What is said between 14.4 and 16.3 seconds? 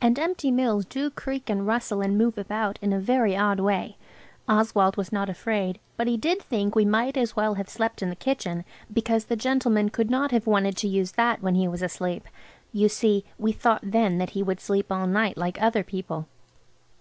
would sleep all night like other people.